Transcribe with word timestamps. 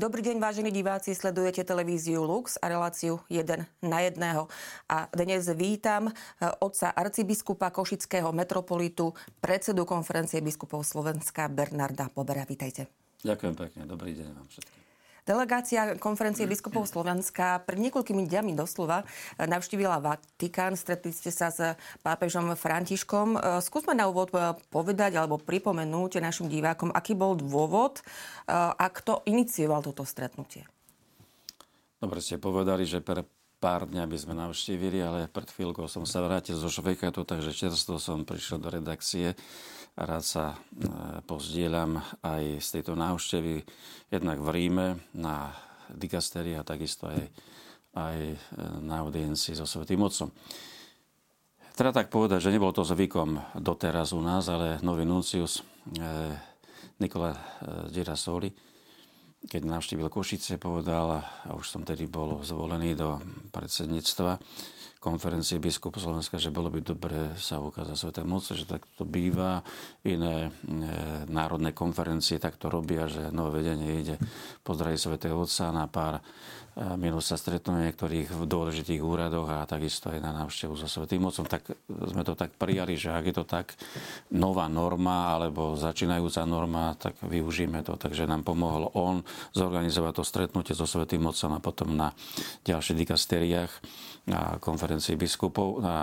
Dobrý 0.00 0.24
deň, 0.24 0.40
vážení 0.40 0.72
diváci, 0.72 1.12
sledujete 1.12 1.60
televíziu 1.60 2.24
Lux 2.24 2.56
a 2.56 2.72
reláciu 2.72 3.20
1 3.28 3.68
na 3.84 4.00
1. 4.00 4.48
A 4.88 4.98
dnes 5.12 5.44
vítam 5.52 6.08
e, 6.08 6.12
otca 6.56 6.88
arcibiskupa 6.88 7.68
Košického 7.68 8.32
metropolitu, 8.32 9.12
predsedu 9.44 9.84
konferencie 9.84 10.40
biskupov 10.40 10.88
Slovenska 10.88 11.52
Bernarda 11.52 12.08
Pobera. 12.08 12.48
Vítajte. 12.48 12.88
Ďakujem 13.20 13.54
pekne, 13.60 13.80
dobrý 13.84 14.16
deň 14.16 14.28
vám 14.40 14.48
všetkým. 14.48 14.89
Delegácia 15.28 16.00
konferencie 16.00 16.48
biskupov 16.48 16.88
Slovenska 16.88 17.60
pred 17.62 17.76
niekoľkými 17.76 18.24
dňami 18.24 18.56
doslova 18.56 19.04
navštívila 19.36 20.00
Vatikán. 20.00 20.74
Stretli 20.74 21.12
ste 21.12 21.28
sa 21.28 21.52
s 21.52 21.76
pápežom 22.00 22.56
Františkom. 22.56 23.60
Skúsme 23.60 23.92
na 23.92 24.08
úvod 24.08 24.32
povedať 24.72 25.20
alebo 25.20 25.36
pripomenúť 25.36 26.24
našim 26.24 26.48
divákom, 26.48 26.88
aký 26.90 27.12
bol 27.12 27.36
dôvod 27.36 28.00
a 28.50 28.86
kto 28.88 29.22
inicioval 29.28 29.84
toto 29.84 30.08
stretnutie. 30.08 30.64
Dobre 32.00 32.24
ste 32.24 32.40
povedali, 32.40 32.88
že 32.88 33.04
pre 33.04 33.28
pár 33.60 33.84
dňa 33.84 34.08
by 34.08 34.16
sme 34.16 34.32
navštívili, 34.32 35.04
ale 35.04 35.28
pred 35.28 35.44
chvíľkou 35.52 35.84
som 35.84 36.08
sa 36.08 36.24
vrátil 36.24 36.56
zo 36.56 36.72
Švejkatu, 36.72 37.28
takže 37.28 37.52
čerstvo 37.52 38.00
som 38.00 38.24
prišiel 38.24 38.56
do 38.56 38.72
redakcie 38.72 39.36
rád 39.96 40.24
sa 40.24 40.44
e, 40.52 40.56
pozdieľam 41.24 41.98
aj 42.22 42.62
z 42.62 42.68
tejto 42.78 42.94
návštevy 42.94 43.64
jednak 44.10 44.38
v 44.38 44.48
Ríme 44.50 44.86
na 45.16 45.54
dikasterii 45.90 46.54
a 46.54 46.66
takisto 46.66 47.10
aj, 47.10 47.20
aj 47.96 48.18
e, 48.18 48.36
na 48.84 49.02
audiencii 49.02 49.56
so 49.56 49.66
Svetým 49.66 50.02
Otcom. 50.02 50.30
Treba 51.74 51.96
tak 51.96 52.12
povedať, 52.12 52.44
že 52.44 52.52
nebolo 52.52 52.76
to 52.76 52.84
zvykom 52.84 53.56
doteraz 53.56 54.12
u 54.12 54.20
nás, 54.20 54.46
ale 54.52 54.82
nový 54.84 55.08
nuncius 55.08 55.60
e, 55.60 55.62
Nikola 57.00 57.32
Girasoli, 57.88 58.52
keď 59.40 59.64
navštívil 59.64 60.12
Košice, 60.12 60.60
povedal, 60.60 61.24
a 61.24 61.56
už 61.56 61.64
som 61.64 61.80
tedy 61.80 62.04
bol 62.04 62.44
zvolený 62.44 62.92
do 62.92 63.16
predsedníctva, 63.48 64.36
konferencie 65.00 65.56
biskup 65.56 65.96
Slovenska, 65.96 66.36
že 66.36 66.52
bolo 66.52 66.68
by 66.68 66.84
dobre 66.84 67.32
sa 67.40 67.56
ukázať 67.56 67.96
Sveté 67.96 68.22
moce, 68.22 68.52
že 68.52 68.68
tak 68.68 68.84
to 69.00 69.08
býva. 69.08 69.64
Iné 70.04 70.48
e, 70.48 70.50
národné 71.24 71.72
konferencie 71.72 72.36
tak 72.36 72.60
to 72.60 72.68
robia, 72.68 73.08
že 73.08 73.32
nové 73.32 73.64
vedenie 73.64 74.04
ide 74.04 74.16
pozdraviť 74.60 74.98
Svetého 75.00 75.40
Otca 75.40 75.72
na 75.72 75.88
pár 75.88 76.20
minul 76.78 77.18
sa 77.18 77.34
stretnú 77.34 77.82
niektorých 77.82 78.30
v 78.30 78.42
dôležitých 78.46 79.02
úradoch 79.02 79.50
a 79.50 79.66
takisto 79.66 80.08
aj 80.08 80.22
na 80.22 80.30
návštevu 80.44 80.78
so 80.78 80.86
Svetým 80.86 81.26
Otcom, 81.26 81.44
tak 81.44 81.66
sme 81.90 82.22
to 82.22 82.38
tak 82.38 82.54
prijali, 82.54 82.94
že 82.94 83.10
ak 83.10 83.24
je 83.26 83.34
to 83.34 83.44
tak 83.44 83.74
nová 84.30 84.70
norma 84.70 85.34
alebo 85.34 85.74
začínajúca 85.74 86.46
norma, 86.46 86.94
tak 86.94 87.18
využijeme 87.26 87.82
to. 87.82 87.98
Takže 87.98 88.30
nám 88.30 88.46
pomohol 88.46 88.86
on 88.94 89.26
zorganizovať 89.50 90.12
to 90.14 90.24
stretnutie 90.24 90.74
so 90.78 90.86
Svetým 90.86 91.26
Otcom 91.26 91.58
a 91.58 91.60
potom 91.60 91.90
na 91.90 92.14
ďalších 92.62 92.96
dikastériách 93.02 93.72
na 94.19 94.19
konferencii 94.62 95.18
biskupov, 95.18 95.82
na 95.82 95.96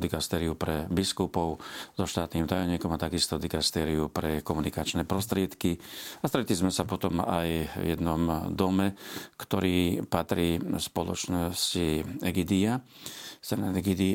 dikastériu 0.00 0.56
pre 0.56 0.88
biskupov 0.88 1.60
so 1.96 2.04
štátnym 2.08 2.48
tajomníkom 2.48 2.90
a 2.94 2.98
takisto 2.98 3.36
dikastériu 3.36 4.08
pre 4.08 4.40
komunikačné 4.40 5.04
prostriedky. 5.04 5.76
A 6.20 6.28
stretli 6.30 6.56
sme 6.56 6.72
sa 6.72 6.88
potom 6.88 7.20
aj 7.20 7.48
v 7.80 7.84
jednom 7.96 8.48
dome, 8.54 8.96
ktorý 9.36 10.06
patrí 10.08 10.56
spoločnosti 10.60 12.20
Egidia, 12.24 12.80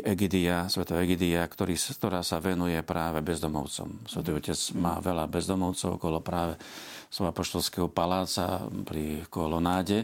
Egidia, 0.05 0.69
Sveto 0.69 0.93
Egidia, 1.01 1.41
ktorý, 1.49 1.73
ktorá 1.73 2.21
sa 2.21 2.37
venuje 2.37 2.77
práve 2.85 3.25
bezdomovcom. 3.25 4.05
Svetý 4.05 4.37
Otec 4.37 4.59
má 4.77 5.01
veľa 5.01 5.25
bezdomovcov 5.25 5.97
okolo 5.97 6.21
práve 6.21 6.61
svojho 7.15 7.31
apoštolského 7.31 7.87
paláca 7.87 8.67
pri 8.83 9.23
Kolonáde, 9.31 10.03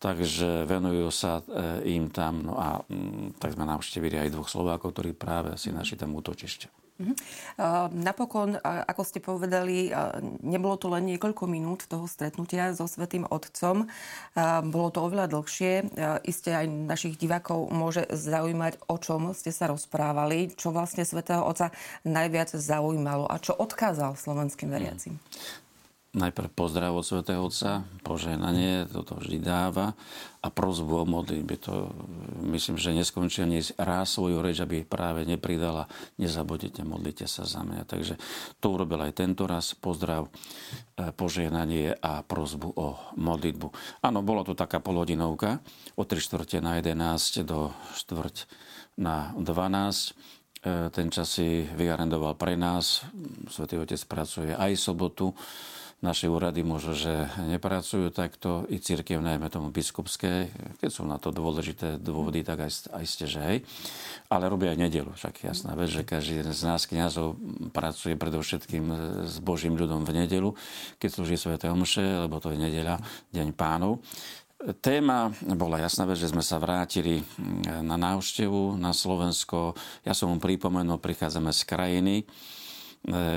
takže 0.00 0.64
venujú 0.64 1.12
sa 1.12 1.44
e, 1.44 1.92
im 2.00 2.08
tam. 2.08 2.48
No 2.48 2.56
a 2.56 2.80
mm, 2.88 3.36
tak 3.36 3.52
sme 3.52 3.68
navštívili 3.68 4.16
aj 4.16 4.32
dvoch 4.32 4.48
Slovákov, 4.48 4.96
ktorí 4.96 5.12
práve 5.12 5.52
si 5.60 5.68
našli 5.68 6.00
tam 6.00 6.16
útočište. 6.16 6.72
Uh-huh. 6.96 7.12
Napokon, 7.92 8.56
ako 8.64 9.02
ste 9.04 9.20
povedali, 9.20 9.92
nebolo 10.40 10.80
to 10.80 10.88
len 10.88 11.04
niekoľko 11.04 11.44
minút 11.44 11.84
toho 11.84 12.08
stretnutia 12.08 12.72
so 12.72 12.88
Svetým 12.88 13.28
Otcom. 13.28 13.84
Bolo 14.72 14.88
to 14.88 15.04
oveľa 15.04 15.28
dlhšie. 15.28 15.92
Isté 16.24 16.56
aj 16.56 16.72
našich 16.72 17.20
divákov 17.20 17.68
môže 17.68 18.08
zaujímať, 18.08 18.80
o 18.88 18.96
čom 18.96 19.36
ste 19.36 19.52
sa 19.52 19.68
rozprávali, 19.68 20.56
čo 20.56 20.72
vlastne 20.72 21.04
Svetého 21.04 21.44
Otca 21.44 21.68
najviac 22.08 22.56
zaujímalo 22.56 23.28
a 23.28 23.36
čo 23.44 23.52
odkázal 23.52 24.16
slovenským 24.16 24.72
veriacim. 24.72 25.20
Najprv 26.16 26.48
pozdrav 26.56 26.96
od 26.96 27.04
svätého 27.04 27.44
Otca, 27.44 27.84
požehnanie, 28.00 28.88
toto 28.88 29.20
vždy 29.20 29.36
dáva 29.36 29.92
a 30.40 30.48
prozbu 30.48 31.04
o 31.04 31.04
modlitbe. 31.04 31.60
To 31.68 31.92
myslím, 32.40 32.80
že 32.80 32.96
neskončí 32.96 33.44
ani 33.44 33.60
raz 33.76 34.16
svoju 34.16 34.40
reč, 34.40 34.64
aby 34.64 34.80
práve 34.80 35.28
nepridala, 35.28 35.84
nezabudite, 36.16 36.80
modlite 36.88 37.28
sa 37.28 37.44
za 37.44 37.60
mňa. 37.60 37.84
Takže 37.84 38.16
to 38.64 38.66
urobil 38.72 39.04
aj 39.04 39.12
tento 39.12 39.44
raz, 39.44 39.76
pozdrav, 39.76 40.32
e, 40.96 41.12
požehnanie 41.12 41.92
a 42.00 42.24
prozbu 42.24 42.72
o 42.80 42.96
modlitbu. 43.20 44.00
Áno, 44.00 44.24
bola 44.24 44.40
to 44.40 44.56
taká 44.56 44.80
polhodinovka 44.80 45.60
od 46.00 46.06
3 46.08 46.16
čtvrte 46.16 46.64
na 46.64 46.80
11 46.80 47.44
do 47.44 47.76
4 47.92 48.48
na 48.96 49.36
12 49.36 50.16
e, 50.64 50.88
ten 50.88 51.12
čas 51.12 51.28
si 51.28 51.68
vyarendoval 51.76 52.40
pre 52.40 52.56
nás. 52.56 53.04
Svetý 53.52 53.76
Otec 53.76 54.00
pracuje 54.08 54.56
aj 54.56 54.80
sobotu 54.80 55.36
naše 56.04 56.28
úrady 56.28 56.60
možno, 56.60 56.92
že 56.92 57.24
nepracujú 57.40 58.12
takto, 58.12 58.68
i 58.68 58.76
církev, 58.76 59.16
najmä 59.16 59.48
tomu 59.48 59.72
biskupské, 59.72 60.52
keď 60.76 60.90
sú 60.92 61.08
na 61.08 61.16
to 61.16 61.32
dôležité 61.32 61.96
dôvody, 61.96 62.44
tak 62.44 62.68
aj, 62.68 62.92
aj 62.92 63.04
ste, 63.08 63.24
že 63.24 63.40
hej. 63.40 63.58
Ale 64.28 64.52
robia 64.52 64.76
aj 64.76 64.82
nedelu, 64.86 65.08
však 65.16 65.48
jasná 65.48 65.72
vec, 65.72 65.88
že 65.88 66.04
každý 66.04 66.44
z 66.44 66.62
nás 66.68 66.84
kniazov 66.84 67.40
pracuje 67.72 68.12
predovšetkým 68.12 68.84
s 69.24 69.40
Božím 69.40 69.74
ľudom 69.80 70.04
v 70.04 70.24
nedelu, 70.24 70.52
keď 71.00 71.08
slúži 71.16 71.40
Sv. 71.40 71.56
Omše, 71.56 72.28
lebo 72.28 72.44
to 72.44 72.52
je 72.52 72.60
nedeľa, 72.60 73.00
deň 73.32 73.48
pánov. 73.56 74.04
Téma 74.80 75.28
bola 75.52 75.80
jasná 75.84 76.08
vec, 76.08 76.16
že 76.16 76.32
sme 76.32 76.40
sa 76.40 76.56
vrátili 76.56 77.20
na 77.84 77.94
návštevu 78.00 78.80
na 78.80 78.96
Slovensko. 78.96 79.76
Ja 80.00 80.16
som 80.16 80.32
mu 80.32 80.40
pripomenul, 80.40 80.96
prichádzame 80.96 81.52
z 81.52 81.62
krajiny, 81.68 82.14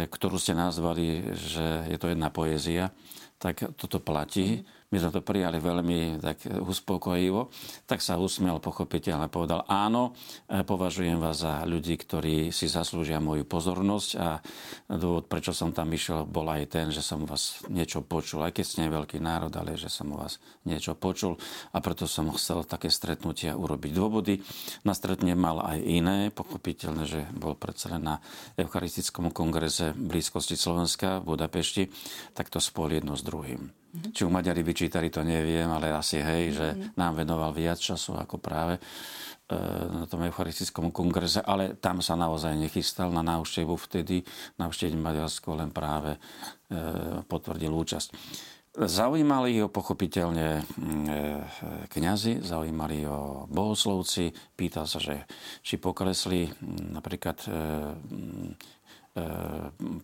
ktorú 0.09 0.41
ste 0.41 0.57
nazvali, 0.57 1.33
že 1.37 1.85
je 1.89 1.97
to 2.01 2.09
jedna 2.09 2.33
poézia, 2.33 2.89
tak 3.37 3.77
toto 3.77 4.01
platí. 4.01 4.65
My 4.89 4.97
sme 4.97 5.13
to 5.13 5.21
prijali 5.21 5.61
veľmi 5.61 6.17
tak 6.17 6.49
uspokojivo. 6.49 7.53
Tak 7.85 8.01
sa 8.01 8.17
usmiel 8.17 8.57
pochopiteľne, 8.57 9.29
povedal 9.29 9.61
áno, 9.69 10.17
e, 10.49 10.65
považujem 10.65 11.21
vás 11.21 11.45
za 11.45 11.61
ľudí, 11.61 11.93
ktorí 11.93 12.49
si 12.49 12.65
zaslúžia 12.65 13.21
moju 13.21 13.45
pozornosť 13.45 14.09
a 14.17 14.41
dôvod, 14.89 15.29
prečo 15.29 15.53
som 15.53 15.69
tam 15.69 15.93
išiel, 15.93 16.25
bol 16.25 16.49
aj 16.49 16.73
ten, 16.73 16.87
že 16.89 17.05
som 17.05 17.21
vás 17.29 17.61
niečo 17.69 18.01
počul, 18.01 18.41
aj 18.41 18.57
keď 18.57 18.65
ste 18.65 18.89
veľký 18.89 19.21
národ, 19.21 19.53
ale 19.53 19.77
že 19.77 19.93
som 19.93 20.09
vás 20.09 20.41
niečo 20.65 20.97
počul 20.97 21.37
a 21.69 21.77
preto 21.85 22.09
som 22.09 22.33
chcel 22.33 22.65
také 22.65 22.89
stretnutia 22.89 23.53
urobiť. 23.53 23.91
Dôvody 23.93 24.41
na 24.89 24.97
stretnutie 24.97 25.37
mal 25.37 25.61
aj 25.69 25.85
iné, 25.85 26.17
pochopiteľne, 26.33 27.05
že 27.05 27.29
bol 27.37 27.53
predsa 27.53 27.93
len 27.93 28.09
na 28.09 28.15
Eucharistickom 28.57 29.29
kongrese 29.29 29.93
blízkosti 29.93 30.57
Slovenska 30.57 31.21
v 31.21 31.37
Budapešti, 31.37 31.93
tak 32.33 32.49
to 32.49 32.57
spol 32.57 32.89
jedno 32.89 33.13
s 33.13 33.21
druhým. 33.21 33.69
Mm-hmm. 33.89 34.13
Či 34.13 34.21
u 34.21 34.29
Maďari 34.29 34.61
vyčítali, 34.61 35.09
to 35.09 35.25
neviem, 35.25 35.65
ale 35.65 35.89
asi 35.89 36.21
hej, 36.21 36.53
že 36.53 36.67
mm-hmm. 36.77 36.93
nám 36.93 37.13
venoval 37.17 37.49
viac 37.49 37.81
času 37.81 38.13
ako 38.13 38.37
práve 38.37 38.77
e, 38.77 38.81
na 39.89 40.05
tom 40.05 40.21
eucharistickom 40.29 40.93
kongrese, 40.93 41.41
ale 41.41 41.73
tam 41.73 41.97
sa 42.05 42.13
naozaj 42.13 42.53
nechystal 42.53 43.09
na 43.09 43.25
návštevu 43.25 43.73
vtedy. 43.89 44.21
Návšteviť 44.61 44.93
Maďarsko 44.93 45.57
len 45.57 45.73
práve 45.73 46.13
e, 46.13 46.19
potvrdil 47.25 47.73
účasť. 47.73 48.13
Zaujímali 48.77 49.57
ho 49.57 49.73
pochopiteľne 49.73 50.61
mm, 50.61 51.05
e, 51.09 51.25
kňazi, 51.89 52.45
zaujímali 52.45 53.09
ho 53.09 53.49
bohoslovci, 53.49 54.29
pýtal 54.53 54.85
sa, 54.85 55.01
že 55.01 55.25
či 55.65 55.81
poklesli 55.81 56.45
mm, 56.45 56.93
napríklad 56.93 57.37
mm, 57.49 58.77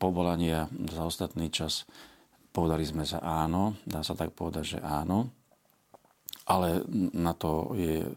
povolania 0.01 0.67
za 0.89 1.05
ostatný 1.05 1.53
čas 1.53 1.85
Povedali 2.55 2.87
sme 2.87 3.03
sa 3.03 3.19
áno, 3.19 3.75
dá 3.83 3.99
sa 3.99 4.15
tak 4.15 4.31
povedať, 4.31 4.63
že 4.63 4.79
áno, 4.79 5.27
ale 6.47 6.87
na 7.11 7.35
to 7.35 7.75
je 7.75 8.07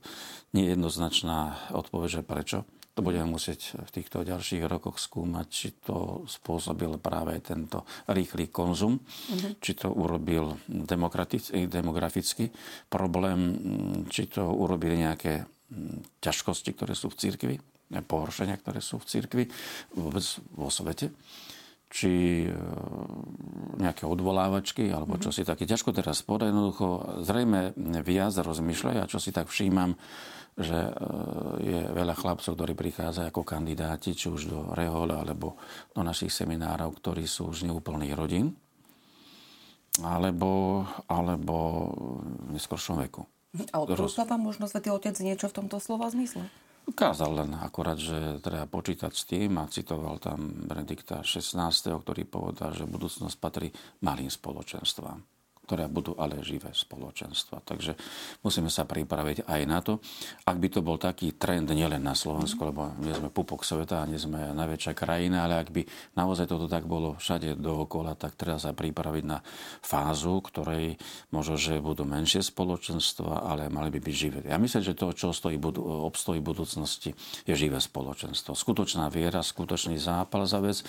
nejednoznačná 0.54 1.74
odpoveď, 1.74 2.22
že 2.22 2.22
prečo. 2.22 2.58
To 2.94 3.02
budeme 3.02 3.30
musieť 3.30 3.78
v 3.78 3.90
týchto 3.94 4.22
ďalších 4.22 4.62
rokoch 4.66 5.02
skúmať, 5.02 5.46
či 5.50 5.68
to 5.82 6.22
spôsobil 6.30 6.98
práve 7.02 7.34
tento 7.42 7.82
rýchly 8.10 8.50
konzum, 8.50 8.98
mm-hmm. 8.98 9.58
či 9.58 9.74
to 9.74 9.90
urobil 9.90 10.54
demografický 10.66 12.50
problém, 12.90 13.38
či 14.06 14.30
to 14.30 14.46
urobili 14.50 15.02
nejaké 15.02 15.46
mm, 15.46 16.22
ťažkosti, 16.22 16.70
ktoré 16.78 16.94
sú 16.94 17.10
v 17.10 17.18
cirkvi, 17.22 17.54
pohoršenia, 17.90 18.58
ktoré 18.58 18.82
sú 18.82 19.02
v 19.02 19.08
cirkvi, 19.10 19.44
vôbec 19.94 20.26
vo 20.54 20.70
svete 20.70 21.10
či 21.88 22.44
e, 22.44 22.52
nejaké 23.80 24.04
odvolávačky, 24.04 24.92
alebo 24.92 25.16
čo 25.16 25.32
si 25.32 25.42
také 25.42 25.64
ťažko 25.64 25.96
teraz 25.96 26.20
povedať. 26.20 26.52
Jednoducho, 26.52 26.86
zrejme 27.24 27.72
viac 28.04 28.36
rozmýšľajú 28.36 28.98
a 29.00 29.10
čo 29.10 29.16
si 29.16 29.32
tak 29.32 29.48
všímam, 29.48 29.96
že 30.58 30.76
e, 30.76 30.92
je 31.64 31.80
veľa 31.88 32.14
chlapcov, 32.18 32.52
ktorí 32.52 32.76
prichádzajú 32.76 33.26
ako 33.32 33.42
kandidáti, 33.42 34.12
či 34.12 34.28
už 34.28 34.52
do 34.52 34.60
Rehole, 34.76 35.16
alebo 35.16 35.56
do 35.96 36.04
našich 36.04 36.30
seminárov, 36.30 36.92
ktorí 37.00 37.24
sú 37.24 37.48
už 37.56 37.64
neúplných 37.64 38.14
rodín, 38.14 38.52
alebo, 40.04 40.84
alebo 41.08 41.56
v 42.44 42.52
neskoršom 42.52 43.00
veku. 43.08 43.24
A 43.72 43.80
odporúča 43.80 44.28
vám 44.28 44.44
možno 44.44 44.68
Svetý 44.68 44.92
Otec 44.92 45.16
niečo 45.24 45.48
v 45.48 45.56
tomto 45.64 45.80
slova 45.80 46.12
zmysle? 46.12 46.44
Ukázal 46.88 47.44
len 47.44 47.52
akorát, 47.60 48.00
že 48.00 48.40
treba 48.40 48.64
počítať 48.64 49.12
s 49.12 49.28
tým 49.28 49.60
a 49.60 49.68
citoval 49.68 50.16
tam 50.16 50.64
Benedikta 50.64 51.20
XVI, 51.20 51.68
ktorý 51.68 52.24
povedal, 52.24 52.72
že 52.72 52.88
budúcnosť 52.88 53.36
patrí 53.36 53.68
malým 54.00 54.32
spoločenstvám 54.32 55.37
ktoré 55.68 55.84
budú 55.84 56.16
ale 56.16 56.40
živé 56.40 56.72
spoločenstva. 56.72 57.60
Takže 57.60 57.92
musíme 58.40 58.72
sa 58.72 58.88
pripraviť 58.88 59.44
aj 59.44 59.60
na 59.68 59.84
to. 59.84 60.00
Ak 60.48 60.56
by 60.56 60.68
to 60.72 60.80
bol 60.80 60.96
taký 60.96 61.36
trend 61.36 61.68
nielen 61.68 62.00
na 62.00 62.16
Slovensku, 62.16 62.56
lebo 62.64 62.96
nie 63.04 63.12
sme 63.12 63.28
pupok 63.28 63.68
sveta, 63.68 64.08
nie 64.08 64.16
sme 64.16 64.56
najväčšia 64.56 64.96
krajina, 64.96 65.44
ale 65.44 65.60
ak 65.60 65.68
by 65.68 65.84
naozaj 66.16 66.48
toto 66.48 66.64
tak 66.64 66.88
bolo 66.88 67.20
všade 67.20 67.60
dookola, 67.60 68.16
tak 68.16 68.40
treba 68.40 68.56
sa 68.56 68.72
pripraviť 68.72 69.24
na 69.28 69.44
fázu, 69.84 70.40
ktorej 70.40 70.96
možno, 71.28 71.60
že 71.60 71.84
budú 71.84 72.08
menšie 72.08 72.40
spoločenstva, 72.40 73.44
ale 73.44 73.68
mali 73.68 73.92
by 73.92 74.00
byť 74.00 74.14
živé. 74.16 74.40
Ja 74.48 74.56
myslím, 74.56 74.80
že 74.80 74.96
to, 74.96 75.12
čo 75.12 75.36
stojí, 75.36 75.60
obstojí 75.60 76.40
v 76.40 76.48
budúcnosti, 76.48 77.12
je 77.44 77.52
živé 77.52 77.76
spoločenstvo. 77.76 78.56
Skutočná 78.56 79.12
viera, 79.12 79.44
skutočný 79.44 80.00
zápal 80.00 80.48
za 80.48 80.64
vec 80.64 80.80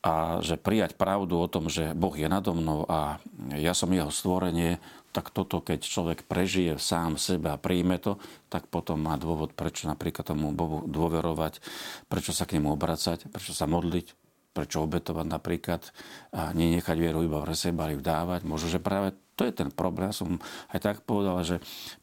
a 0.00 0.38
že 0.40 0.54
prijať 0.54 0.94
pravdu 0.94 1.36
o 1.42 1.50
tom, 1.50 1.66
že 1.66 1.90
Boh 1.92 2.14
je 2.14 2.30
nado 2.30 2.54
mnou 2.54 2.86
a 2.86 3.18
ja 3.58 3.74
som 3.74 3.90
jeho 3.90 4.13
stvorenie, 4.14 4.78
tak 5.10 5.30
toto, 5.30 5.62
keď 5.62 5.82
človek 5.82 6.18
prežije 6.26 6.78
sám 6.78 7.18
sebe 7.18 7.50
a 7.50 7.58
príjme 7.58 7.98
to, 7.98 8.18
tak 8.50 8.66
potom 8.70 9.02
má 9.02 9.18
dôvod, 9.18 9.54
prečo 9.54 9.90
napríklad 9.90 10.26
tomu 10.26 10.54
Bohu 10.54 10.86
dôverovať, 10.86 11.58
prečo 12.06 12.30
sa 12.30 12.46
k 12.46 12.58
nemu 12.58 12.74
obracať, 12.74 13.30
prečo 13.30 13.54
sa 13.54 13.66
modliť, 13.66 14.14
prečo 14.54 14.86
obetovať 14.86 15.26
napríklad 15.26 15.82
a 16.30 16.54
nenechať 16.54 16.96
vieru 16.98 17.26
iba 17.26 17.42
v 17.42 17.54
seba, 17.58 17.90
ale 17.90 17.98
vdávať. 17.98 18.46
Možno, 18.46 18.70
že 18.70 18.78
práve 18.78 19.18
to 19.34 19.42
je 19.42 19.50
ten 19.50 19.70
problém. 19.74 20.10
Ja 20.10 20.14
som 20.14 20.38
aj 20.70 20.78
tak 20.78 20.96
povedal, 21.02 21.42
že 21.42 21.56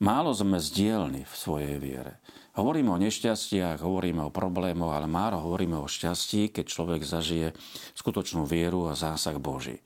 málo 0.03 0.35
sme 0.35 0.59
zdielni 0.59 1.23
v 1.23 1.35
svojej 1.35 1.75
viere. 1.79 2.19
Hovoríme 2.51 2.91
o 2.91 2.99
nešťastiach, 2.99 3.79
hovoríme 3.79 4.27
o 4.27 4.35
problémoch, 4.35 4.91
ale 4.91 5.07
málo 5.07 5.39
hovoríme 5.39 5.79
o 5.79 5.87
šťastí, 5.87 6.51
keď 6.51 6.65
človek 6.67 7.01
zažije 7.07 7.55
skutočnú 7.95 8.43
vieru 8.43 8.91
a 8.91 8.99
zásah 8.99 9.39
Boží. 9.39 9.79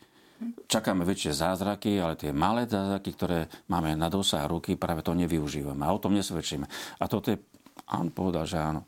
Čakáme 0.68 1.08
väčšie 1.08 1.32
zázraky, 1.32 1.96
ale 2.02 2.20
tie 2.20 2.36
malé 2.36 2.68
zázraky, 2.68 3.10
ktoré 3.16 3.40
máme 3.72 3.96
na 3.96 4.12
dosah 4.12 4.44
ruky, 4.44 4.76
práve 4.76 5.00
to 5.00 5.16
nevyužívame 5.16 5.88
a 5.88 5.96
o 5.96 6.02
tom 6.02 6.12
nesvedčíme. 6.12 6.68
A 7.00 7.04
toto 7.08 7.32
je, 7.32 7.40
on 7.96 8.12
povedal, 8.12 8.44
že 8.44 8.60
áno, 8.60 8.84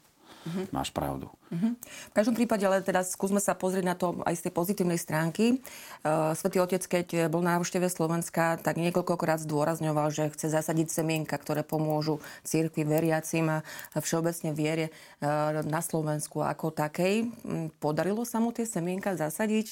uh-huh. 0.48 0.72
máš 0.72 0.96
pravdu. 0.96 1.28
Uh-huh. 1.52 1.76
V 2.12 2.14
každom 2.16 2.36
prípade, 2.36 2.64
ale 2.64 2.80
teda 2.80 3.04
skúsme 3.04 3.44
sa 3.44 3.56
pozrieť 3.56 3.86
na 3.88 3.96
to 3.96 4.20
aj 4.24 4.36
z 4.40 4.42
tej 4.48 4.54
pozitívnej 4.56 5.00
stránky. 5.00 5.60
Uh, 6.04 6.32
Svetý 6.36 6.64
Otec, 6.64 6.84
keď 6.88 7.28
bol 7.28 7.44
na 7.44 7.60
návšteve 7.60 7.88
Slovenska, 7.92 8.56
tak 8.60 8.80
niekoľkokrát 8.80 9.44
zdôrazňoval, 9.44 10.12
že 10.12 10.32
chce 10.32 10.52
zasadiť 10.52 10.88
semienka, 10.92 11.36
ktoré 11.36 11.64
pomôžu 11.64 12.24
církvi 12.48 12.88
veriacim 12.88 13.48
a 13.48 13.64
všeobecne 14.00 14.56
viere 14.56 14.92
uh, 15.24 15.64
na 15.68 15.84
Slovensku 15.84 16.44
ako 16.44 16.72
takej. 16.72 17.32
Podarilo 17.80 18.24
sa 18.24 18.40
mu 18.40 18.56
tie 18.56 18.64
semienka 18.64 19.16
zasadiť? 19.16 19.68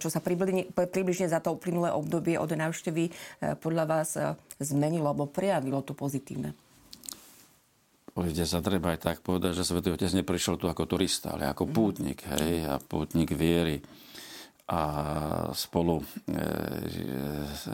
Čo 0.00 0.08
sa 0.08 0.20
približne, 0.24 0.72
približne 0.72 1.28
za 1.28 1.40
to 1.40 1.56
uplynulé 1.56 1.92
obdobie 1.92 2.40
od 2.40 2.48
návštevy 2.52 3.08
uh, 3.08 3.56
podľa 3.60 3.84
vás 3.84 4.16
zmenilo 4.56 5.08
alebo 5.08 5.28
prejavilo 5.28 5.84
to 5.84 5.92
pozitívne? 5.92 6.56
Povede 8.14 8.46
sa 8.46 8.62
treba 8.62 8.94
aj 8.94 9.00
tak 9.02 9.18
povedať, 9.26 9.58
že 9.58 9.66
Svetý 9.66 9.90
Otec 9.90 10.14
neprišiel 10.14 10.54
tu 10.54 10.70
ako 10.70 10.86
turista, 10.86 11.34
ale 11.34 11.50
ako 11.50 11.66
pútnik, 11.66 12.22
hej, 12.38 12.62
a 12.62 12.78
pútnik 12.78 13.34
viery. 13.34 13.82
A 14.70 14.80
spolu 15.50 15.98
e, 16.30 16.38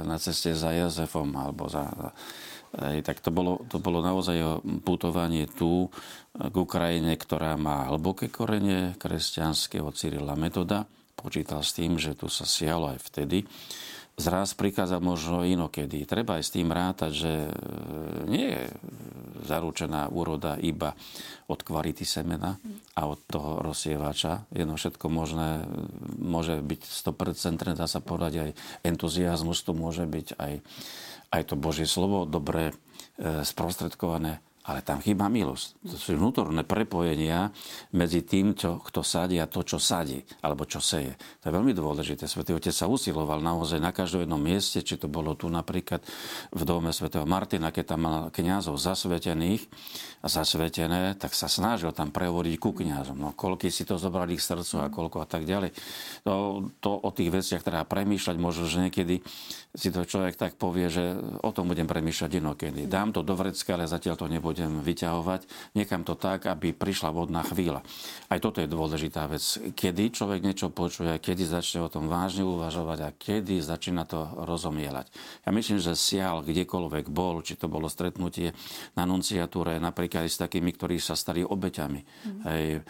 na 0.00 0.16
ceste 0.16 0.56
za 0.56 0.72
Jozefom, 0.72 1.28
alebo 1.36 1.68
za, 1.68 1.84
hej, 2.88 3.04
tak 3.04 3.20
to 3.20 3.28
bolo, 3.28 3.60
to 3.68 3.84
bolo 3.84 4.00
naozaj 4.00 4.32
jeho 4.32 4.64
putovanie 4.80 5.44
tu 5.44 5.92
k 6.32 6.56
Ukrajine, 6.56 7.20
ktorá 7.20 7.60
má 7.60 7.92
hlboké 7.92 8.32
korene 8.32 8.96
kresťanského 8.96 9.92
Cyrila 9.92 10.40
Metoda. 10.40 10.88
Počítal 11.20 11.60
s 11.60 11.76
tým, 11.76 12.00
že 12.00 12.16
tu 12.16 12.32
sa 12.32 12.48
sialo 12.48 12.96
aj 12.96 12.98
vtedy 13.12 13.44
zraz 14.20 14.52
prikázať 14.52 15.00
možno 15.00 15.42
inokedy. 15.42 16.04
Treba 16.04 16.36
aj 16.36 16.44
s 16.44 16.52
tým 16.52 16.68
rátať, 16.68 17.12
že 17.16 17.32
e, 17.48 17.52
nie 18.28 18.46
je 18.52 18.62
zaručená 19.48 20.12
úroda 20.12 20.60
iba 20.60 20.92
od 21.48 21.64
kvality 21.64 22.04
semena 22.04 22.60
a 22.94 23.08
od 23.08 23.18
toho 23.24 23.64
rozsievača. 23.64 24.46
Jedno 24.52 24.76
všetko 24.76 25.06
možné, 25.08 25.64
môže 26.20 26.60
byť 26.60 26.80
100%, 26.84 27.80
dá 27.80 27.88
sa 27.88 28.04
povedať 28.04 28.34
aj 28.36 28.50
entuziasmus, 28.84 29.64
to 29.64 29.72
môže 29.72 30.04
byť 30.04 30.36
aj, 30.36 30.54
aj 31.32 31.42
to 31.48 31.54
Božie 31.56 31.88
slovo, 31.88 32.28
dobre 32.28 32.76
e, 33.16 33.42
sprostredkované 33.42 34.44
ale 34.60 34.84
tam 34.84 35.00
chýba 35.00 35.32
milosť. 35.32 35.80
To 35.88 35.96
sú 35.96 36.14
vnútorné 36.20 36.68
prepojenia 36.68 37.48
medzi 37.96 38.20
tým, 38.20 38.52
čo, 38.52 38.76
kto 38.84 39.00
sadí 39.00 39.40
a 39.40 39.48
to, 39.48 39.64
čo 39.64 39.80
sadí, 39.80 40.20
alebo 40.44 40.68
čo 40.68 40.84
seje. 40.84 41.16
To 41.40 41.48
je 41.48 41.56
veľmi 41.56 41.72
dôležité. 41.72 42.28
Svetý 42.28 42.52
Otec 42.52 42.70
sa 42.70 42.84
usiloval 42.86 43.40
naozaj 43.40 43.80
na 43.80 43.90
každom 43.90 44.22
jednom 44.22 44.38
mieste, 44.38 44.84
či 44.84 45.00
to 45.00 45.08
bolo 45.10 45.32
tu 45.32 45.48
napríklad 45.48 46.04
v 46.52 46.62
dome 46.68 46.92
svätého 46.92 47.24
Martina, 47.24 47.72
keď 47.72 47.84
tam 47.96 48.00
mal 48.06 48.20
kniazov 48.30 48.76
zasvetených 48.76 49.64
a 50.22 50.28
zasvetené, 50.28 51.16
tak 51.16 51.32
sa 51.32 51.48
snažil 51.48 51.90
tam 51.96 52.12
prevodiť 52.12 52.54
ku 52.60 52.76
kniazom. 52.76 53.16
No, 53.16 53.32
koľko 53.32 53.72
si 53.72 53.88
to 53.88 53.96
zobrali 53.96 54.36
k 54.36 54.44
srdcu 54.44 54.76
a 54.84 54.92
koľko 54.92 55.24
a 55.24 55.26
tak 55.26 55.48
ďalej. 55.48 55.72
To, 56.28 56.68
to 56.84 56.90
o 56.94 57.10
tých 57.10 57.32
veciach 57.32 57.64
treba 57.64 57.88
premýšľať. 57.88 58.36
Možno, 58.36 58.68
že 58.68 58.84
niekedy 58.84 59.24
si 59.72 59.88
to 59.88 60.04
človek 60.04 60.36
tak 60.36 60.60
povie, 60.60 60.92
že 60.92 61.16
o 61.40 61.50
tom 61.50 61.66
budem 61.72 61.88
premýšľať 61.88 62.30
inokedy. 62.38 62.84
Dám 62.84 63.16
to 63.16 63.24
do 63.24 63.32
vrecka, 63.32 63.74
ale 63.74 63.88
zatiaľ 63.88 64.20
to 64.20 64.28
nebude 64.28 64.49
budem 64.50 64.82
vyťahovať, 64.82 65.46
niekam 65.78 66.02
to 66.02 66.18
tak, 66.18 66.50
aby 66.50 66.74
prišla 66.74 67.14
vodná 67.14 67.46
chvíľa. 67.46 67.86
Aj 68.26 68.42
toto 68.42 68.58
je 68.58 68.66
dôležitá 68.66 69.30
vec. 69.30 69.42
Kedy 69.78 70.10
človek 70.10 70.42
niečo 70.42 70.74
počuje, 70.74 71.22
kedy 71.22 71.46
začne 71.46 71.86
o 71.86 71.92
tom 71.92 72.10
vážne 72.10 72.42
uvažovať 72.42 72.98
a 73.06 73.14
kedy 73.14 73.62
začína 73.62 74.10
to 74.10 74.26
rozomielať. 74.42 75.06
Ja 75.46 75.54
myslím, 75.54 75.78
že 75.78 75.94
sial 75.94 76.42
kdekoľvek 76.42 77.06
bol, 77.14 77.46
či 77.46 77.54
to 77.54 77.70
bolo 77.70 77.86
stretnutie 77.86 78.50
na 78.98 79.06
nunciatúre, 79.06 79.78
napríklad 79.78 80.26
s 80.26 80.42
takými, 80.42 80.74
ktorí 80.74 80.98
sa 80.98 81.14
stali 81.14 81.46
obeťami 81.46 82.00
mm. 82.02 82.40
aj, 82.42 82.62
e, 82.74 82.80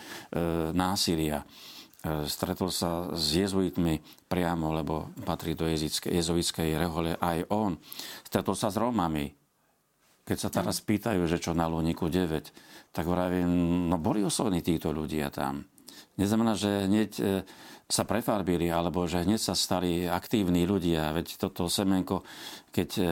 násilia 0.73 1.43
e, 1.43 2.25
stretol 2.25 2.73
sa 2.73 3.13
s 3.13 3.37
jezuitmi 3.37 4.01
priamo, 4.31 4.73
lebo 4.73 5.13
patrí 5.27 5.53
do 5.53 5.69
jezuitskej 5.69 6.71
rehole 6.79 7.19
aj 7.21 7.45
on. 7.53 7.77
Stretol 8.25 8.57
sa 8.57 8.73
s 8.73 8.79
Rómami, 8.79 9.40
keď 10.31 10.39
sa 10.39 10.55
teraz 10.55 10.79
pýtajú, 10.79 11.27
že 11.27 11.43
čo 11.43 11.59
na 11.59 11.67
Luniku 11.67 12.07
9, 12.07 12.95
tak 12.95 13.03
vravím, 13.03 13.51
no 13.91 13.99
boli 13.99 14.23
oslovení 14.23 14.63
títo 14.63 14.95
ľudia 14.95 15.27
tam. 15.35 15.67
Neznamená, 16.15 16.55
že 16.55 16.87
hneď 16.87 17.11
e, 17.19 17.23
sa 17.91 18.07
prefarbili, 18.07 18.71
alebo 18.71 19.03
že 19.11 19.27
hneď 19.27 19.43
sa 19.43 19.59
stali 19.59 20.07
aktívni 20.07 20.63
ľudia. 20.71 21.11
Veď 21.11 21.35
toto 21.35 21.67
semenko, 21.67 22.23
keď 22.71 22.91
e, 22.95 23.05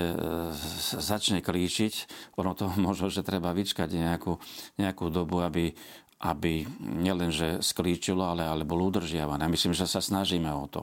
začne 1.03 1.43
klíčiť, 1.43 1.95
ono 2.39 2.55
to 2.55 2.71
možno, 2.87 3.11
že 3.11 3.27
treba 3.27 3.51
vyčkať 3.51 3.99
nejakú, 3.99 4.39
nejakú 4.79 5.11
dobu, 5.11 5.43
aby, 5.43 5.75
aby 6.19 6.67
nielenže 6.83 7.63
sklíčilo, 7.63 8.27
ale, 8.27 8.43
ale 8.43 8.67
bol 8.67 8.83
udržiavané. 8.91 9.47
Myslím, 9.47 9.75
že 9.75 9.87
sa 9.87 10.03
snažíme 10.03 10.51
o 10.51 10.67
to. 10.67 10.81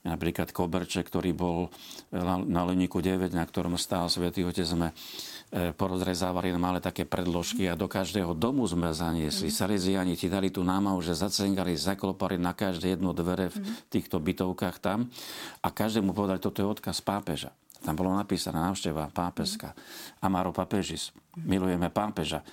Napríklad 0.00 0.56
koberček, 0.56 1.12
ktorý 1.12 1.36
bol 1.36 1.68
na, 2.08 2.40
na 2.40 2.64
Luniku 2.64 3.04
9, 3.04 3.36
na 3.36 3.44
ktorom 3.44 3.76
stál 3.76 4.08
Svetý 4.08 4.48
Otec, 4.48 4.64
sme 4.64 4.96
E, 5.50 5.74
porozrezávali 5.74 6.54
na 6.54 6.62
malé 6.62 6.78
také 6.78 7.02
predložky 7.02 7.66
a 7.66 7.74
do 7.74 7.90
každého 7.90 8.38
domu 8.38 8.62
sme 8.70 8.94
zaniesli. 8.94 9.50
Mm. 9.50 9.54
Salesiani 9.58 10.14
ti 10.14 10.30
dali 10.30 10.46
tú 10.54 10.62
námahu, 10.62 11.02
že 11.02 11.18
zacengali, 11.18 11.74
zaklopali 11.74 12.38
na 12.38 12.54
každé 12.54 12.94
jedno 12.94 13.10
dvere 13.10 13.50
v 13.50 13.58
mm. 13.58 13.90
týchto 13.90 14.22
bytovkách 14.22 14.78
tam 14.78 15.10
a 15.58 15.68
každému 15.74 16.14
povedali, 16.14 16.38
toto 16.38 16.62
je 16.62 16.70
odkaz 16.70 17.02
pápeža. 17.02 17.50
Tam 17.82 17.98
bolo 17.98 18.14
napísané 18.14 18.62
návšteva 18.62 19.10
pápežská. 19.10 19.74
Mm. 19.74 19.78
Amaro 20.22 20.54
papežis. 20.54 21.10
Milujeme 21.34 21.90
pápeža 21.90 22.46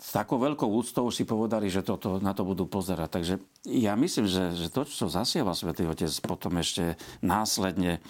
s 0.00 0.16
takou 0.16 0.40
veľkou 0.40 0.64
úctou 0.64 1.12
si 1.12 1.28
povedali, 1.28 1.68
že 1.68 1.84
toto, 1.84 2.16
na 2.24 2.32
to 2.32 2.40
budú 2.48 2.64
pozerať. 2.64 3.20
Takže 3.20 3.34
ja 3.68 3.92
myslím, 4.00 4.24
že, 4.24 4.56
že 4.56 4.72
to, 4.72 4.88
čo 4.88 5.12
zasieva 5.12 5.52
Svetý 5.52 5.84
Otec 5.84 6.08
potom 6.24 6.56
ešte 6.56 6.96
následne 7.20 8.00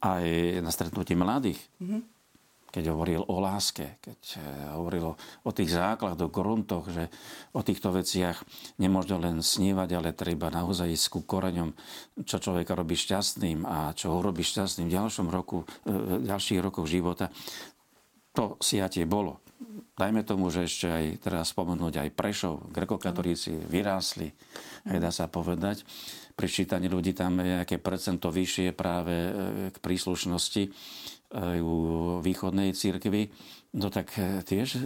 aj 0.00 0.24
na 0.64 0.72
stretnutí 0.72 1.12
mladých, 1.12 1.60
mm-hmm 1.76 2.16
keď 2.76 2.92
hovoril 2.92 3.24
o 3.24 3.40
láske, 3.40 3.96
keď 4.04 4.20
e, 4.36 4.40
hovoril 4.76 5.16
o 5.16 5.50
tých 5.56 5.72
základoch, 5.72 6.28
gruntoch, 6.28 6.84
že 6.92 7.08
o 7.56 7.64
týchto 7.64 7.88
veciach 7.88 8.44
nemôžno 8.76 9.16
len 9.16 9.40
snívať, 9.40 9.96
ale 9.96 10.12
treba 10.12 10.52
naozaj 10.52 10.92
ísť 10.92 11.06
ku 11.08 11.20
koreňom, 11.24 11.72
čo 12.28 12.36
človeka 12.36 12.76
robí 12.76 12.92
šťastným 12.92 13.64
a 13.64 13.96
čo 13.96 14.12
ho 14.12 14.20
robí 14.20 14.44
šťastným 14.44 14.92
v 14.92 14.96
ďalšom 14.98 15.32
roku, 15.32 15.64
e, 15.88 16.20
v 16.20 16.28
ďalších 16.28 16.60
rokoch 16.60 16.84
života. 16.84 17.32
To 18.36 18.60
siatie 18.60 19.08
bolo. 19.08 19.45
Dajme 19.96 20.20
tomu, 20.28 20.52
že 20.52 20.68
ešte 20.68 20.92
aj 20.92 21.04
teraz 21.24 21.56
spomenúť 21.56 22.04
aj 22.04 22.08
Prešov, 22.12 22.68
grekokatolíci 22.68 23.56
vyrástli, 23.64 24.28
aj 24.84 24.98
dá 25.00 25.08
sa 25.08 25.32
povedať. 25.32 25.88
Pri 26.36 26.52
čítaní 26.52 26.92
ľudí 26.92 27.16
tam 27.16 27.40
je 27.40 27.56
nejaké 27.56 27.80
percento 27.80 28.28
vyššie 28.28 28.76
práve 28.76 29.14
e, 29.16 29.30
k 29.72 29.76
príslušnosti 29.80 30.68
u 31.58 31.74
východnej 32.22 32.70
církvy, 32.70 33.28
no 33.76 33.92
tak 33.92 34.16
e, 34.16 34.40
tiež 34.40 34.80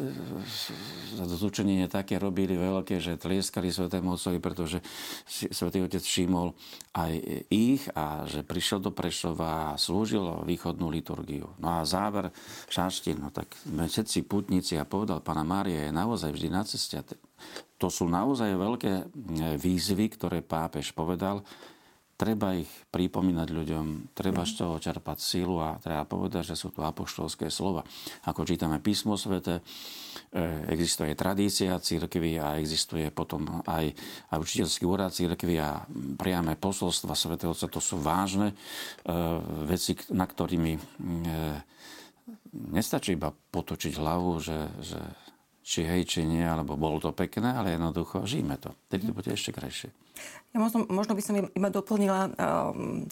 zúčenenie 1.15 1.87
také 1.87 2.19
robili 2.19 2.59
veľké, 2.59 2.99
že 2.99 3.17
tlieskali 3.17 3.71
Svetému 3.71 4.19
Otcovi, 4.19 4.43
pretože 4.43 4.83
Svetý 5.31 5.87
Otec 5.87 6.03
všimol 6.03 6.53
aj 6.99 7.13
ich 7.49 7.87
a 7.95 8.27
že 8.27 8.43
prišiel 8.43 8.83
do 8.83 8.91
Prešova 8.91 9.73
a 9.73 9.79
slúžil 9.79 10.43
východnú 10.43 10.91
liturgiu. 10.91 11.55
No 11.63 11.79
a 11.79 11.87
záver 11.87 12.35
šaštil, 12.67 13.23
no 13.23 13.31
tak 13.31 13.55
všetci 13.65 14.27
putníci 14.27 14.75
a 14.75 14.85
povedal, 14.85 15.23
Pana 15.23 15.47
Mária 15.47 15.89
je 15.89 15.95
naozaj 15.95 16.35
vždy 16.35 16.49
na 16.51 16.67
ceste. 16.67 16.99
To 17.81 17.89
sú 17.89 18.11
naozaj 18.11 18.59
veľké 18.59 18.93
e, 18.93 19.05
výzvy, 19.57 20.13
ktoré 20.19 20.43
pápež 20.43 20.93
povedal, 20.93 21.47
treba 22.21 22.53
ich 22.53 22.69
pripomínať 22.93 23.49
ľuďom, 23.49 24.13
treba 24.13 24.45
z 24.45 24.61
toho 24.61 24.77
čerpať 24.77 25.17
sílu 25.17 25.57
a 25.57 25.81
treba 25.81 26.05
povedať, 26.05 26.53
že 26.53 26.61
sú 26.61 26.69
to 26.69 26.85
apoštolské 26.85 27.49
slova. 27.49 27.81
Ako 28.29 28.45
čítame 28.45 28.77
písmo 28.77 29.17
svete, 29.17 29.65
existuje 30.69 31.17
tradícia 31.17 31.81
církvy 31.81 32.37
a 32.37 32.61
existuje 32.61 33.09
potom 33.09 33.65
aj, 33.65 33.97
aj 34.29 34.37
učiteľský 34.37 34.85
úrad 34.85 35.17
církvy 35.17 35.57
a 35.57 35.81
priame 36.21 36.61
posolstva 36.61 37.17
svätého. 37.17 37.57
To 37.57 37.81
sú 37.81 37.97
vážne 37.97 38.53
e, 38.53 38.55
veci, 39.65 39.97
na 40.13 40.29
ktorými 40.29 40.73
e, 40.77 40.81
nestačí 42.53 43.17
iba 43.17 43.33
potočiť 43.33 43.97
hlavu, 43.97 44.39
že, 44.45 44.61
že 44.85 45.01
či 45.61 45.85
hej, 45.85 46.03
či 46.09 46.25
nie, 46.25 46.43
alebo 46.43 46.77
bolo 46.77 46.99
to 47.01 47.13
pekné, 47.13 47.55
ale 47.55 47.77
jednoducho 47.77 48.25
žijeme 48.25 48.57
to. 48.57 48.73
Tedy 48.89 49.09
to 49.09 49.13
bude 49.17 49.31
ešte 49.31 49.53
krajšie. 49.53 49.91
Ja 50.51 50.59
možno, 50.59 50.83
možno 50.91 51.15
by 51.15 51.23
som 51.23 51.39
iba 51.39 51.71
doplnila 51.71 52.27
uh, 52.27 52.35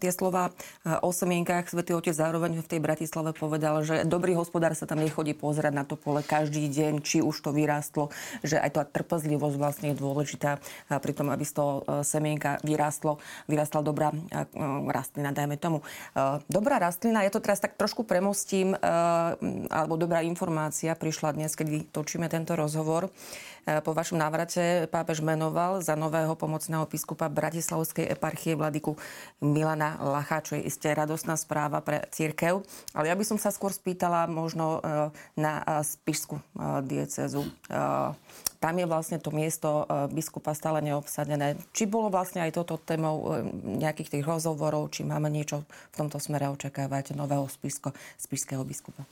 tie 0.02 0.10
slova 0.10 0.50
uh, 0.50 0.98
o 1.06 1.14
semienkách. 1.14 1.70
Svetý 1.70 1.94
otec 1.94 2.10
zároveň 2.10 2.58
v 2.58 2.66
tej 2.66 2.82
Bratislave 2.82 3.30
povedal, 3.30 3.86
že 3.86 4.02
dobrý 4.02 4.34
hospodár 4.34 4.74
sa 4.74 4.90
tam 4.90 4.98
nechodí 4.98 5.38
pozerať 5.38 5.70
na 5.70 5.86
to 5.86 5.94
pole 5.94 6.18
každý 6.26 6.66
deň, 6.66 6.98
či 7.06 7.22
už 7.22 7.38
to 7.38 7.54
vyrástlo, 7.54 8.10
že 8.42 8.58
aj 8.58 8.70
tá 8.74 8.82
trpezlivosť 8.82 9.54
vlastne 9.54 9.94
je 9.94 10.02
dôležitá 10.02 10.58
pri 10.90 11.12
tom, 11.14 11.30
aby 11.30 11.46
z 11.46 11.52
toho 11.54 11.72
uh, 11.86 12.02
semienka 12.02 12.58
vyrástlo, 12.66 13.22
vyrástla 13.46 13.86
dobrá 13.86 14.10
uh, 14.10 14.90
rastlina, 14.90 15.30
dajme 15.30 15.62
tomu. 15.62 15.86
Uh, 16.18 16.42
dobrá 16.50 16.82
rastlina, 16.82 17.22
ja 17.22 17.30
to 17.30 17.38
teraz 17.38 17.62
tak 17.62 17.78
trošku 17.78 18.02
premostím, 18.02 18.74
uh, 18.74 19.38
alebo 19.70 19.94
dobrá 19.94 20.26
informácia 20.26 20.98
prišla 20.98 21.38
dnes, 21.38 21.54
keď 21.54 21.86
točíme 21.94 22.26
tento 22.26 22.47
rozhovor. 22.56 23.08
Uh, 23.08 23.48
po 23.84 23.92
vašom 23.92 24.16
návrate 24.16 24.88
pápež 24.88 25.20
menoval 25.20 25.84
za 25.84 25.92
nového 25.92 26.32
pomocného 26.32 26.88
biskupa 26.88 27.28
Bratislavskej 27.28 28.08
eparchie 28.08 28.56
vladiku 28.56 28.96
Milana 29.44 30.00
Lacha, 30.00 30.40
čo 30.40 30.56
je 30.56 30.64
isté 30.64 30.96
radosná 30.96 31.36
správa 31.36 31.84
pre 31.84 32.08
církev. 32.08 32.64
Ale 32.96 33.12
ja 33.12 33.14
by 33.16 33.24
som 33.28 33.36
sa 33.36 33.52
skôr 33.52 33.68
spýtala 33.68 34.24
možno 34.24 34.80
e, 34.80 35.12
na 35.36 35.60
e, 35.60 35.84
Spišskú 35.84 36.40
e, 36.40 36.44
diecezu. 36.88 37.44
Tam 38.58 38.74
je 38.74 38.90
vlastne 38.90 39.22
to 39.22 39.30
miesto 39.30 39.86
biskupa 40.10 40.50
stále 40.50 40.82
neobsadené. 40.82 41.54
Či 41.70 41.86
bolo 41.86 42.10
vlastne 42.10 42.42
aj 42.42 42.58
toto 42.58 42.74
témou 42.74 43.46
nejakých 43.54 44.18
tých 44.18 44.24
rozhovorov, 44.26 44.90
či 44.90 45.06
máme 45.06 45.30
niečo 45.30 45.62
v 45.62 45.94
tomto 45.94 46.18
smere 46.18 46.50
očakávať 46.50 47.14
nového 47.14 47.46
spišsko, 47.46 47.94
spišského 48.18 48.66
biskupa? 48.66 49.06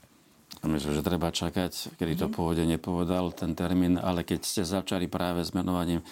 Myslím, 0.66 0.99
že 0.99 1.06
treba 1.06 1.30
čakať, 1.30 1.99
kedy 1.99 2.14
to 2.18 2.26
mhm. 2.28 2.35
pôvode 2.35 2.64
nepovedal 2.66 3.30
ten 3.32 3.54
termín, 3.54 3.99
ale 3.99 4.26
keď 4.26 4.40
ste 4.42 4.62
začali 4.66 5.06
práve 5.06 5.42
s 5.46 5.54
menovaním 5.54 6.02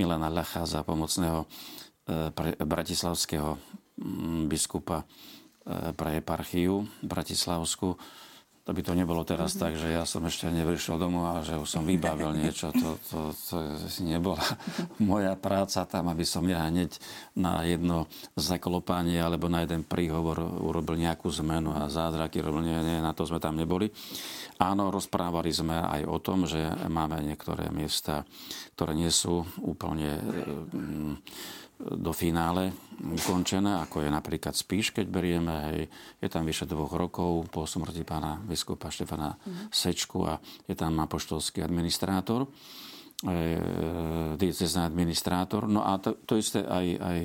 Milana 0.00 0.32
Lacha 0.32 0.64
za 0.64 0.80
pomocného 0.80 1.44
e, 2.08 2.32
bratislavského 2.64 3.60
mm, 4.00 4.48
biskupa 4.48 5.04
e, 5.04 5.92
pre 5.92 6.24
eparchiu 6.24 6.88
bratislavskú, 7.04 7.94
to 8.68 8.76
by 8.76 8.84
to 8.84 8.92
nebolo 8.92 9.24
teraz 9.24 9.56
mm-hmm. 9.56 9.64
tak, 9.64 9.72
že 9.80 9.88
ja 9.96 10.04
som 10.04 10.20
ešte 10.28 10.52
nevyšiel 10.52 11.00
domov 11.00 11.24
a 11.24 11.40
že 11.40 11.56
už 11.56 11.64
som 11.64 11.88
vybavil 11.88 12.36
niečo. 12.36 12.68
To, 12.76 13.00
to, 13.00 13.32
to 13.32 13.56
nebola 14.04 14.44
moja 15.00 15.32
práca 15.40 15.88
tam, 15.88 16.12
aby 16.12 16.20
som 16.28 16.44
ja 16.44 16.68
hneď 16.68 17.00
na 17.32 17.64
jedno 17.64 18.12
zaklopanie 18.36 19.24
alebo 19.24 19.48
na 19.48 19.64
jeden 19.64 19.88
príhovor 19.88 20.44
urobil 20.60 21.00
nejakú 21.00 21.32
zmenu 21.40 21.72
a 21.72 21.88
zázraky 21.88 22.44
robil. 22.44 22.68
Nie, 22.68 22.84
nie, 22.84 23.00
na 23.00 23.16
to 23.16 23.24
sme 23.24 23.40
tam 23.40 23.56
neboli. 23.56 23.88
Áno, 24.60 24.92
rozprávali 24.92 25.48
sme 25.48 25.80
aj 25.80 26.04
o 26.04 26.20
tom, 26.20 26.44
že 26.44 26.60
máme 26.92 27.24
niektoré 27.24 27.72
miesta, 27.72 28.28
ktoré 28.76 28.92
nie 28.92 29.08
sú 29.08 29.48
úplne 29.64 30.20
do 31.78 32.10
finále 32.10 32.74
ukončené, 32.98 33.78
ako 33.78 34.02
je 34.02 34.10
napríklad 34.10 34.50
Spíš, 34.50 34.90
keď 34.90 35.06
berieme, 35.06 35.54
hej, 35.70 35.80
je 36.18 36.28
tam 36.28 36.42
vyše 36.42 36.66
dvoch 36.66 36.90
rokov 36.90 37.46
po 37.54 37.62
smrti 37.62 38.02
pána 38.02 38.42
biskupa 38.42 38.90
Štefana 38.90 39.38
mm. 39.38 39.70
Sečku 39.70 40.26
a 40.26 40.42
je 40.66 40.74
tam 40.74 40.98
apoštolský 40.98 41.62
administrátor, 41.62 42.50
e, 43.22 43.34
diecezný 44.34 44.82
administrátor. 44.82 45.70
No 45.70 45.86
a 45.86 46.02
to, 46.02 46.18
to 46.26 46.34
isté 46.34 46.66
aj, 46.66 46.86
aj, 46.98 47.20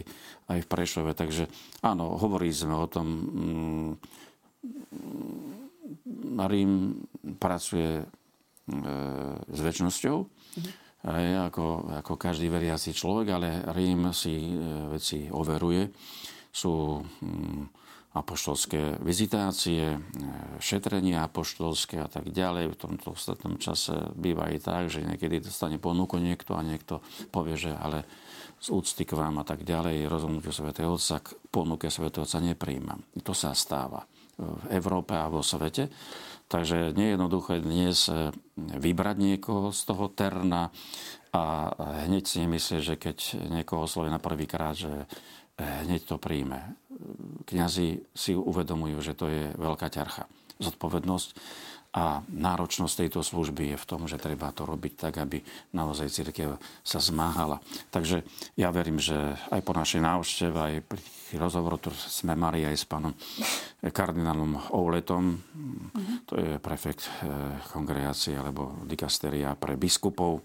aj 0.54 0.60
v 0.62 0.68
Prešove. 0.70 1.12
Takže 1.18 1.50
áno, 1.82 2.14
hovorili 2.22 2.54
sme 2.54 2.78
o 2.78 2.86
tom, 2.86 3.08
mm, 3.10 3.92
Rím 6.34 7.02
pracuje 7.42 8.02
e, 8.02 8.06
s 9.50 9.60
väčšnosťou. 9.60 10.18
Mm 10.22 10.83
ako, 11.04 11.92
ako 12.00 12.14
každý 12.16 12.48
veriaci 12.48 12.96
človek, 12.96 13.28
ale 13.36 13.48
Rím 13.76 14.16
si 14.16 14.56
e, 14.56 14.56
veci 14.88 15.28
overuje. 15.28 15.92
Sú 16.48 17.04
hm, 17.04 17.68
apoštolské 18.16 19.04
vizitácie, 19.04 19.84
e, 19.84 20.00
šetrenia 20.64 21.28
apoštolské 21.28 22.00
a 22.00 22.08
tak 22.08 22.32
ďalej. 22.32 22.72
V 22.72 22.80
tomto 22.80 23.20
ostatnom 23.20 23.60
čase 23.60 24.16
býva 24.16 24.48
aj 24.48 24.58
tak, 24.64 24.84
že 24.88 25.04
niekedy 25.04 25.44
dostane 25.44 25.76
ponuku 25.76 26.16
niekto 26.24 26.56
a 26.56 26.64
niekto 26.64 27.04
povie, 27.36 27.60
že 27.60 27.76
ale 27.76 28.08
z 28.64 28.72
úcty 28.72 29.04
k 29.04 29.20
vám 29.20 29.44
a 29.44 29.46
tak 29.46 29.68
ďalej, 29.68 30.08
rozhodnutie 30.08 30.56
svätého 30.56 30.96
Otca 30.96 31.20
k 31.20 31.36
ponuke 31.52 31.92
svätého 31.92 32.24
Otca 32.24 32.40
nepríjmam. 32.40 33.04
To 33.28 33.36
sa 33.36 33.52
stáva 33.52 34.08
v 34.38 34.64
Európe 34.74 35.14
a 35.14 35.30
vo 35.30 35.46
svete. 35.46 35.90
Takže 36.48 36.94
nie 36.94 37.10
je 37.10 37.14
jednoduché 37.18 37.54
dnes 37.66 37.98
e, 38.10 38.30
vybrať 38.56 39.18
niekoho 39.18 39.74
z 39.74 39.82
toho 39.90 40.06
terna 40.14 40.70
a 41.34 41.74
hneď 42.06 42.24
si 42.30 42.46
nemyslieť, 42.46 42.82
že 42.84 42.96
keď 43.02 43.18
niekoho 43.50 43.90
oslovia 43.90 44.14
na 44.14 44.22
prvýkrát, 44.22 44.78
že 44.78 44.92
e, 44.94 45.06
hneď 45.90 46.06
to 46.06 46.22
príjme. 46.22 46.78
Kňazi 47.50 48.06
si 48.14 48.32
uvedomujú, 48.38 48.98
že 49.02 49.18
to 49.18 49.34
je 49.34 49.50
veľká 49.58 49.90
ťarcha. 49.90 50.30
Zodpovednosť 50.62 51.30
a 51.94 52.26
náročnosť 52.26 53.06
tejto 53.06 53.22
služby 53.22 53.74
je 53.74 53.78
v 53.78 53.86
tom, 53.86 54.10
že 54.10 54.18
treba 54.18 54.50
to 54.50 54.66
robiť 54.66 54.94
tak, 54.98 55.22
aby 55.22 55.46
naozaj 55.78 56.10
církev 56.10 56.58
sa 56.82 56.98
zmáhala. 56.98 57.62
Takže 57.94 58.26
ja 58.58 58.74
verím, 58.74 58.98
že 58.98 59.38
aj 59.54 59.62
po 59.62 59.78
našej 59.78 60.02
návšteve, 60.02 60.58
aj 60.58 60.76
pri 60.90 61.02
rozhovoru, 61.38 61.78
ktorý 61.78 61.98
sme 61.98 62.34
mali 62.34 62.66
aj 62.66 62.76
s 62.82 62.86
pánom 62.90 63.14
kardinálom 63.86 64.74
Ouletom, 64.74 65.38
mm-hmm. 65.38 66.18
to 66.26 66.34
je 66.42 66.52
prefekt 66.58 67.06
eh, 67.22 67.30
kongregácie 67.70 68.34
alebo 68.34 68.74
dikasteria 68.90 69.54
pre 69.54 69.78
biskupov, 69.78 70.42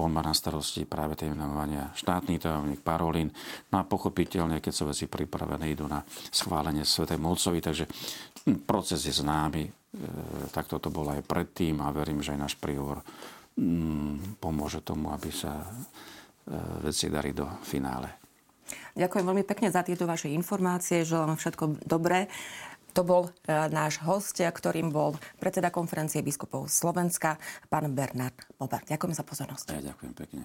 on 0.00 0.08
má 0.08 0.24
na 0.24 0.32
starosti 0.32 0.88
práve 0.88 1.20
tie 1.20 1.28
menovania 1.28 1.92
štátny 1.92 2.40
tajomník 2.40 2.80
Parolín. 2.80 3.28
No 3.68 3.84
a 3.84 3.88
pochopiteľne, 3.88 4.64
keď 4.64 4.72
sú 4.72 4.88
veci 4.88 5.04
pripravené, 5.04 5.68
idú 5.68 5.84
na 5.84 6.00
schválenie 6.32 6.80
Svetej 6.80 7.20
Molcovi, 7.20 7.60
takže 7.60 7.84
hm, 8.48 8.64
proces 8.64 9.04
je 9.04 9.12
známy, 9.12 9.81
takto 10.52 10.80
to 10.80 10.88
bolo 10.88 11.12
aj 11.12 11.22
predtým 11.28 11.84
a 11.84 11.92
verím, 11.92 12.24
že 12.24 12.32
aj 12.32 12.40
náš 12.40 12.54
príhovor 12.56 13.04
mm, 13.60 14.40
pomôže 14.40 14.80
tomu, 14.80 15.12
aby 15.12 15.28
sa 15.28 15.60
e, 15.60 15.66
veci 16.88 17.12
dali 17.12 17.36
do 17.36 17.44
finále. 17.60 18.08
Ďakujem 18.96 19.24
veľmi 19.24 19.44
pekne 19.44 19.68
za 19.68 19.84
tieto 19.84 20.08
vaše 20.08 20.32
informácie. 20.32 21.04
Želám 21.04 21.36
všetko 21.36 21.84
dobré. 21.84 22.32
To 22.92 23.04
bol 23.04 23.28
e, 23.28 23.52
náš 23.72 24.00
host, 24.04 24.40
ktorým 24.40 24.92
bol 24.92 25.16
predseda 25.36 25.68
konferencie 25.68 26.24
biskupov 26.24 26.68
Slovenska, 26.72 27.36
pán 27.68 27.92
Bernard 27.92 28.36
Bober. 28.56 28.80
Ďakujem 28.84 29.12
za 29.16 29.24
pozornosť. 29.24 29.66
Ja 29.76 29.92
ďakujem 29.92 30.12
pekne. 30.16 30.44